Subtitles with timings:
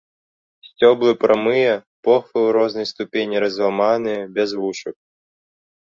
[0.67, 1.73] Сцёблы прамыя,
[2.09, 4.95] похвы ў рознай ступені разламаныя, без вушак.